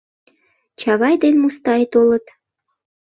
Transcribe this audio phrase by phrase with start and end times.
[0.79, 2.25] Чавай ден Мустай толыт.